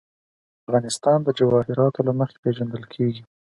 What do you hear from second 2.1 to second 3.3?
مخې پېژندل کېږي.